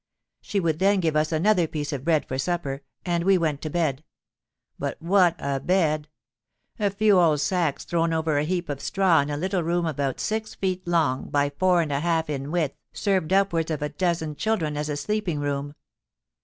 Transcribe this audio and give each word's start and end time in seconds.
She 0.41 0.59
would 0.59 0.79
then 0.79 0.99
give 0.99 1.15
us 1.15 1.31
each 1.31 1.37
another 1.37 1.67
piece 1.67 1.93
of 1.93 2.03
bread 2.03 2.27
for 2.27 2.39
supper, 2.39 2.81
and 3.05 3.23
we 3.23 3.37
went 3.37 3.61
to 3.61 3.69
bed. 3.69 4.03
But 4.79 4.99
what 4.99 5.35
a 5.37 5.59
bed! 5.59 6.07
A 6.79 6.89
few 6.89 7.19
old 7.19 7.39
sacks 7.41 7.85
thrown 7.85 8.11
over 8.11 8.39
a 8.39 8.43
heap 8.43 8.67
of 8.67 8.81
straw 8.81 9.19
in 9.19 9.29
a 9.29 9.37
little 9.37 9.61
room 9.61 9.85
about 9.85 10.19
six 10.19 10.55
feet 10.55 10.87
long 10.87 11.29
by 11.29 11.51
four 11.51 11.83
and 11.83 11.91
a 11.91 11.99
half 11.99 12.31
in 12.31 12.49
width, 12.49 12.75
served 12.93 13.31
upwards 13.31 13.69
of 13.69 13.83
a 13.83 13.89
dozen 13.89 14.35
children 14.35 14.75
as 14.75 14.89
a 14.89 14.97
sleeping 14.97 15.39
room. 15.39 15.75